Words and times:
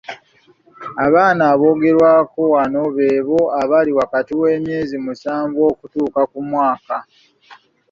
Abaana 1.05 1.43
aboogerwako 1.53 2.41
wano 2.53 2.81
be 2.95 3.07
abo 3.21 3.41
abali 3.61 3.91
wakati 3.99 4.31
w’emyezi 4.41 4.95
musanvu 5.05 5.59
okutuuka 5.71 6.21
ku 6.31 6.39
mwaka. 6.49 6.95